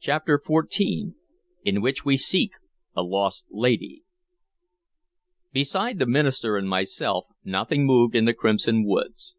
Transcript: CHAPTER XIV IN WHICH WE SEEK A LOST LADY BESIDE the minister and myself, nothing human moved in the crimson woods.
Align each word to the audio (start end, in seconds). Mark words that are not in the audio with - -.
CHAPTER 0.00 0.38
XIV 0.38 1.12
IN 1.62 1.82
WHICH 1.82 2.06
WE 2.06 2.16
SEEK 2.16 2.52
A 2.96 3.02
LOST 3.02 3.44
LADY 3.50 4.02
BESIDE 5.52 5.98
the 5.98 6.06
minister 6.06 6.56
and 6.56 6.66
myself, 6.66 7.26
nothing 7.44 7.80
human 7.80 7.86
moved 7.94 8.16
in 8.16 8.24
the 8.24 8.32
crimson 8.32 8.82
woods. 8.86 9.34